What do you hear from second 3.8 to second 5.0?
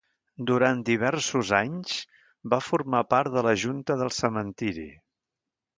del cementiri.